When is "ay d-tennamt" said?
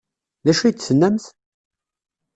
0.63-1.25